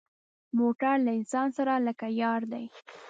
[0.57, 2.65] موټر له انسان سره لکه یار دی.